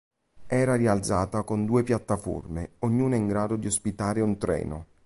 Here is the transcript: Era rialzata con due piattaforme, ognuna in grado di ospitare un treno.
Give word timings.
Era 0.47 0.73
rialzata 0.73 1.43
con 1.43 1.63
due 1.63 1.83
piattaforme, 1.83 2.71
ognuna 2.79 3.17
in 3.17 3.27
grado 3.27 3.55
di 3.55 3.67
ospitare 3.67 4.19
un 4.21 4.39
treno. 4.39 4.85